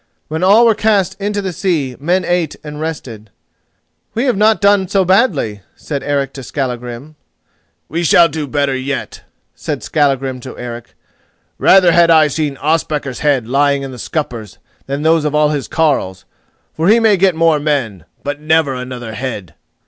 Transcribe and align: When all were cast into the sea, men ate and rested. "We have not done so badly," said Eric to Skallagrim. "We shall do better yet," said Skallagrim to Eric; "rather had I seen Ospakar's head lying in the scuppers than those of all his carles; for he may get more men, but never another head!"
When 0.29 0.41
all 0.43 0.65
were 0.65 0.73
cast 0.73 1.13
into 1.21 1.43
the 1.43 1.53
sea, 1.53 1.95
men 1.99 2.25
ate 2.25 2.55
and 2.63 2.81
rested. 2.81 3.29
"We 4.15 4.23
have 4.23 4.35
not 4.35 4.59
done 4.59 4.87
so 4.87 5.05
badly," 5.05 5.61
said 5.75 6.01
Eric 6.01 6.33
to 6.33 6.41
Skallagrim. 6.41 7.17
"We 7.87 8.03
shall 8.03 8.27
do 8.27 8.47
better 8.47 8.75
yet," 8.75 9.21
said 9.53 9.83
Skallagrim 9.83 10.39
to 10.39 10.57
Eric; 10.57 10.95
"rather 11.59 11.91
had 11.91 12.09
I 12.09 12.29
seen 12.29 12.57
Ospakar's 12.57 13.19
head 13.19 13.47
lying 13.47 13.83
in 13.83 13.91
the 13.91 13.99
scuppers 13.99 14.57
than 14.87 15.03
those 15.03 15.23
of 15.23 15.35
all 15.35 15.49
his 15.49 15.67
carles; 15.67 16.25
for 16.73 16.87
he 16.87 16.99
may 16.99 17.15
get 17.15 17.35
more 17.35 17.59
men, 17.59 18.05
but 18.23 18.39
never 18.41 18.73
another 18.73 19.13
head!" 19.13 19.53